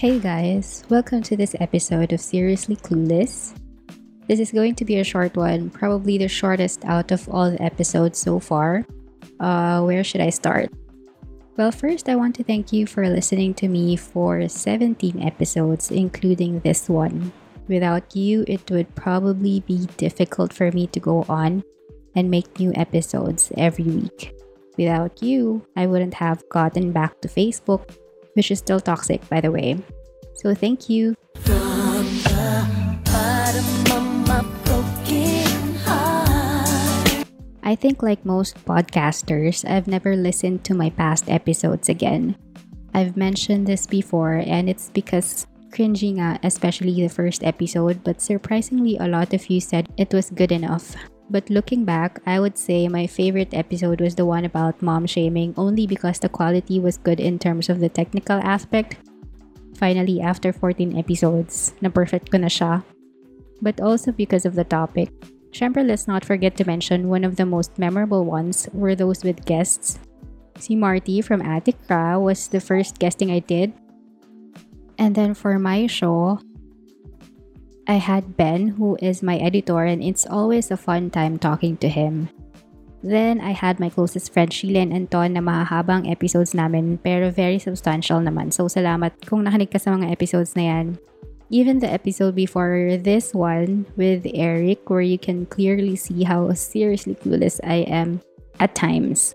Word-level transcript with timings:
Hey 0.00 0.18
guys, 0.18 0.82
welcome 0.88 1.20
to 1.28 1.36
this 1.36 1.54
episode 1.60 2.14
of 2.14 2.22
Seriously 2.22 2.74
Clueless. 2.74 3.52
This 4.28 4.40
is 4.40 4.50
going 4.50 4.74
to 4.76 4.86
be 4.86 4.96
a 4.96 5.04
short 5.04 5.36
one, 5.36 5.68
probably 5.68 6.16
the 6.16 6.26
shortest 6.26 6.86
out 6.86 7.12
of 7.12 7.28
all 7.28 7.50
the 7.50 7.60
episodes 7.60 8.18
so 8.18 8.40
far. 8.40 8.86
Uh, 9.40 9.82
where 9.82 10.02
should 10.02 10.22
I 10.22 10.30
start? 10.30 10.72
Well, 11.58 11.70
first, 11.70 12.08
I 12.08 12.16
want 12.16 12.34
to 12.36 12.42
thank 12.42 12.72
you 12.72 12.86
for 12.86 13.06
listening 13.10 13.52
to 13.60 13.68
me 13.68 13.94
for 13.94 14.48
17 14.48 15.20
episodes, 15.20 15.90
including 15.90 16.60
this 16.60 16.88
one. 16.88 17.30
Without 17.68 18.16
you, 18.16 18.46
it 18.48 18.70
would 18.70 18.88
probably 18.94 19.60
be 19.68 19.84
difficult 19.98 20.54
for 20.54 20.72
me 20.72 20.86
to 20.96 20.98
go 20.98 21.26
on 21.28 21.62
and 22.16 22.30
make 22.30 22.58
new 22.58 22.72
episodes 22.74 23.52
every 23.58 23.84
week. 23.84 24.32
Without 24.78 25.22
you, 25.22 25.60
I 25.76 25.84
wouldn't 25.84 26.14
have 26.14 26.48
gotten 26.48 26.90
back 26.90 27.20
to 27.20 27.28
Facebook 27.28 27.99
which 28.34 28.50
is 28.50 28.58
still 28.58 28.80
toxic, 28.80 29.26
by 29.28 29.40
the 29.40 29.50
way. 29.50 29.78
So 30.34 30.54
thank 30.54 30.88
you. 30.88 31.14
I 37.62 37.76
think, 37.78 38.02
like 38.02 38.24
most 38.24 38.58
podcasters, 38.64 39.68
I've 39.68 39.86
never 39.86 40.16
listened 40.16 40.64
to 40.64 40.74
my 40.74 40.90
past 40.90 41.30
episodes 41.30 41.88
again. 41.88 42.34
I've 42.94 43.16
mentioned 43.16 43.68
this 43.68 43.86
before, 43.86 44.42
and 44.42 44.68
it's 44.68 44.90
because 44.90 45.46
cringing 45.70 46.18
at 46.18 46.44
especially 46.44 46.92
the 46.94 47.08
first 47.08 47.44
episode, 47.44 48.02
but 48.02 48.20
surprisingly, 48.20 48.96
a 48.98 49.06
lot 49.06 49.32
of 49.32 49.48
you 49.48 49.60
said 49.60 49.88
it 49.96 50.12
was 50.12 50.30
good 50.30 50.50
enough. 50.50 50.96
But 51.30 51.48
looking 51.48 51.86
back, 51.86 52.18
I 52.26 52.42
would 52.42 52.58
say 52.58 52.90
my 52.90 53.06
favorite 53.06 53.54
episode 53.54 54.02
was 54.02 54.18
the 54.18 54.26
one 54.26 54.44
about 54.44 54.82
mom 54.82 55.06
shaming 55.06 55.54
only 55.56 55.86
because 55.86 56.18
the 56.18 56.28
quality 56.28 56.82
was 56.82 56.98
good 56.98 57.20
in 57.20 57.38
terms 57.38 57.70
of 57.70 57.78
the 57.78 57.88
technical 57.88 58.42
aspect. 58.42 58.98
Finally, 59.78 60.20
after 60.20 60.52
14 60.52 60.98
episodes, 60.98 61.72
na 61.80 61.88
perfect 61.88 62.34
ko 62.34 62.42
na 62.42 62.50
siya. 62.50 62.82
But 63.62 63.80
also 63.80 64.10
because 64.10 64.44
of 64.44 64.58
the 64.58 64.66
topic. 64.66 65.14
Siyempre, 65.54 65.86
let's 65.86 66.10
not 66.10 66.26
forget 66.26 66.58
to 66.58 66.66
mention 66.66 67.06
one 67.06 67.22
of 67.22 67.36
the 67.38 67.46
most 67.46 67.78
memorable 67.78 68.26
ones 68.26 68.66
were 68.74 68.98
those 68.98 69.22
with 69.22 69.46
guests. 69.46 70.02
Si 70.58 70.74
Marty 70.74 71.22
from 71.22 71.42
Attic 71.42 71.78
was 71.88 72.48
the 72.48 72.60
first 72.60 72.98
guesting 72.98 73.30
I 73.30 73.38
did. 73.38 73.72
And 74.98 75.14
then 75.14 75.34
for 75.34 75.58
my 75.58 75.86
show, 75.86 76.42
I 77.90 77.98
had 77.98 78.38
Ben, 78.38 78.78
who 78.78 78.94
is 79.02 79.18
my 79.18 79.34
editor, 79.42 79.82
and 79.82 79.98
it's 79.98 80.22
always 80.22 80.70
a 80.70 80.78
fun 80.78 81.10
time 81.10 81.42
talking 81.42 81.74
to 81.82 81.90
him. 81.90 82.30
Then, 83.02 83.42
I 83.42 83.50
had 83.50 83.82
my 83.82 83.90
closest 83.90 84.30
friend 84.30 84.46
Sheila 84.46 84.86
and 84.86 84.94
Anton 84.94 85.34
na 85.34 85.42
mahahabang 85.42 86.06
episodes 86.06 86.54
namin 86.54 87.02
pero 87.02 87.34
very 87.34 87.58
substantial 87.58 88.22
naman. 88.22 88.54
So, 88.54 88.70
salamat 88.70 89.26
kung 89.26 89.42
nakinig 89.42 89.74
ka 89.74 89.82
sa 89.82 89.90
mga 89.90 90.06
episodes 90.06 90.54
na 90.54 90.70
yan. 90.70 90.86
Even 91.50 91.82
the 91.82 91.90
episode 91.90 92.38
before 92.38 92.94
this 92.94 93.34
one 93.34 93.90
with 93.98 94.22
Eric 94.38 94.86
where 94.86 95.02
you 95.02 95.18
can 95.18 95.50
clearly 95.50 95.98
see 95.98 96.22
how 96.22 96.46
seriously 96.54 97.18
clueless 97.18 97.58
I 97.66 97.82
am 97.90 98.22
at 98.62 98.78
times. 98.78 99.34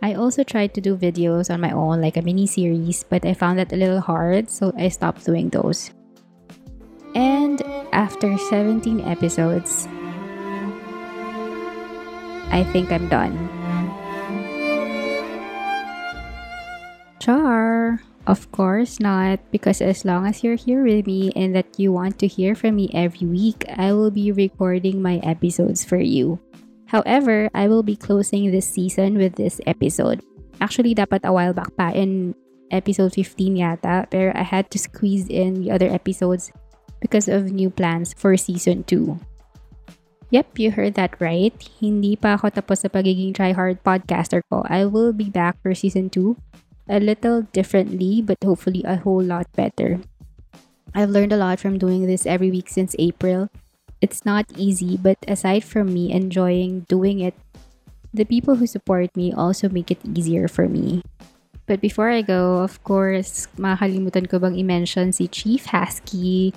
I 0.00 0.16
also 0.16 0.40
tried 0.40 0.72
to 0.72 0.80
do 0.80 0.96
videos 0.96 1.52
on 1.52 1.60
my 1.60 1.76
own 1.76 2.00
like 2.00 2.16
a 2.16 2.24
mini 2.24 2.48
series 2.48 3.04
but 3.04 3.28
I 3.28 3.36
found 3.36 3.60
that 3.60 3.76
a 3.76 3.80
little 3.80 4.00
hard 4.00 4.48
so 4.48 4.72
I 4.72 4.88
stopped 4.88 5.28
doing 5.28 5.52
those. 5.52 5.92
And 7.14 7.62
after 7.94 8.36
17 8.36 9.00
episodes, 9.00 9.86
I 12.50 12.66
think 12.70 12.90
I'm 12.90 13.08
done. 13.08 13.34
Char! 17.18 18.02
Of 18.26 18.50
course 18.52 19.00
not, 19.00 19.38
because 19.52 19.84
as 19.84 20.04
long 20.04 20.26
as 20.26 20.42
you're 20.42 20.56
here 20.56 20.82
with 20.82 21.06
me 21.06 21.30
and 21.36 21.54
that 21.54 21.76
you 21.76 21.92
want 21.92 22.18
to 22.20 22.26
hear 22.26 22.54
from 22.54 22.76
me 22.76 22.88
every 22.96 23.28
week, 23.28 23.68
I 23.68 23.92
will 23.92 24.10
be 24.10 24.32
recording 24.32 25.02
my 25.02 25.20
episodes 25.20 25.84
for 25.84 26.00
you. 26.00 26.40
However, 26.88 27.50
I 27.52 27.68
will 27.68 27.82
be 27.82 27.96
closing 27.96 28.50
this 28.50 28.64
season 28.64 29.18
with 29.18 29.36
this 29.36 29.60
episode. 29.66 30.24
Actually, 30.60 30.94
dapat 30.94 31.20
a 31.24 31.32
while 31.32 31.52
back 31.52 31.68
pa 31.76 31.92
in 31.92 32.32
episode 32.72 33.12
15 33.12 33.60
yata, 33.60 34.08
pero 34.08 34.32
I 34.32 34.46
had 34.46 34.72
to 34.72 34.78
squeeze 34.80 35.28
in 35.28 35.60
the 35.60 35.68
other 35.68 35.92
episodes 35.92 36.48
because 37.04 37.28
of 37.28 37.52
new 37.52 37.68
plans 37.68 38.16
for 38.16 38.32
season 38.40 38.88
2. 38.88 39.20
Yep, 40.32 40.58
you 40.58 40.72
heard 40.72 40.96
that 40.96 41.20
right. 41.20 41.52
Hindi 41.76 42.16
pa 42.16 42.40
ako 42.40 42.48
tapos 42.56 42.80
sa 42.80 42.88
pagiging 42.88 43.36
tryhard 43.36 43.84
podcaster 43.84 44.40
ko. 44.48 44.64
I 44.64 44.88
will 44.88 45.12
be 45.12 45.28
back 45.28 45.60
for 45.60 45.76
season 45.76 46.08
2 46.08 46.32
a 46.88 47.00
little 47.00 47.48
differently 47.52 48.20
but 48.20 48.36
hopefully 48.44 48.84
a 48.88 48.96
whole 48.96 49.22
lot 49.22 49.48
better. 49.52 50.00
I've 50.94 51.12
learned 51.12 51.32
a 51.32 51.40
lot 51.40 51.60
from 51.60 51.76
doing 51.76 52.06
this 52.06 52.24
every 52.24 52.50
week 52.50 52.72
since 52.72 52.96
April. 52.98 53.52
It's 54.00 54.24
not 54.24 54.46
easy, 54.56 54.96
but 54.96 55.18
aside 55.26 55.64
from 55.64 55.92
me 55.92 56.12
enjoying 56.12 56.86
doing 56.88 57.20
it, 57.20 57.34
the 58.12 58.24
people 58.24 58.56
who 58.56 58.66
support 58.66 59.10
me 59.16 59.32
also 59.32 59.68
make 59.68 59.90
it 59.90 59.98
easier 60.04 60.46
for 60.46 60.68
me. 60.68 61.02
But 61.66 61.80
before 61.80 62.10
I 62.10 62.22
go, 62.22 62.60
of 62.60 62.78
course, 62.84 63.48
makakalimutan 63.56 64.28
ko 64.28 64.38
bang 64.38 64.54
i-mention 64.54 65.10
si 65.10 65.26
Chief 65.26 65.66
Hasky, 65.72 66.52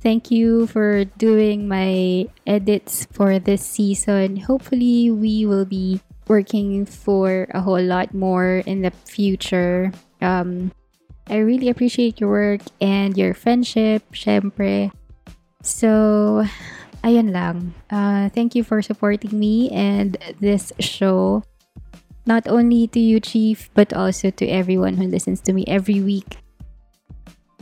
Thank 0.00 0.30
you 0.30 0.66
for 0.66 1.04
doing 1.18 1.66
my 1.66 2.28
edits 2.46 3.08
for 3.10 3.38
this 3.38 3.64
season. 3.64 4.36
Hopefully, 4.36 5.10
we 5.10 5.46
will 5.46 5.64
be 5.64 6.00
working 6.28 6.86
for 6.86 7.48
a 7.50 7.60
whole 7.60 7.82
lot 7.82 8.14
more 8.14 8.62
in 8.66 8.82
the 8.82 8.90
future. 8.90 9.92
Um, 10.20 10.72
I 11.28 11.38
really 11.38 11.68
appreciate 11.68 12.20
your 12.20 12.30
work 12.30 12.60
and 12.80 13.16
your 13.16 13.34
friendship, 13.34 14.02
syempre. 14.12 14.92
So, 15.62 16.46
ayun 17.02 17.34
lang. 17.34 17.74
Uh, 17.90 18.28
thank 18.30 18.54
you 18.54 18.62
for 18.62 18.82
supporting 18.82 19.34
me 19.34 19.70
and 19.70 20.16
this 20.38 20.72
show. 20.78 21.42
Not 22.26 22.46
only 22.46 22.86
to 22.90 23.00
you, 23.00 23.18
Chief, 23.18 23.70
but 23.74 23.92
also 23.92 24.30
to 24.30 24.46
everyone 24.46 24.98
who 24.98 25.06
listens 25.06 25.40
to 25.46 25.52
me 25.52 25.64
every 25.66 25.98
week. 26.02 26.38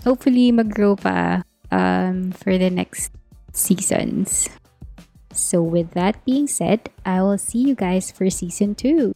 Hopefully, 0.05 0.53
mag-grow 0.53 0.97
pa 0.97 1.45
um, 1.75 2.31
for 2.31 2.57
the 2.57 2.71
next 2.71 3.11
seasons. 3.53 4.49
So, 5.35 5.63
with 5.63 5.99
that 5.99 6.23
being 6.25 6.47
said, 6.47 6.95
I 7.05 7.21
will 7.23 7.39
see 7.39 7.59
you 7.59 7.75
guys 7.75 8.15
for 8.15 8.31
season 8.31 8.79
2. 8.79 9.15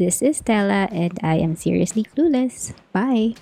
This 0.00 0.24
is 0.24 0.40
Stella, 0.40 0.88
and 0.88 1.20
I 1.22 1.36
am 1.36 1.54
seriously 1.54 2.08
clueless. 2.08 2.72
Bye. 2.96 3.36